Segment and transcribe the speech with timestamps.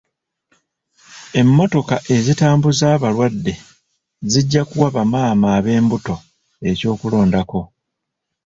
[1.39, 3.53] Emmotoka ezitambuza abalwadde
[4.31, 6.15] zijja kuwu bamaama ab'embuto
[6.69, 7.61] eky'okulondako.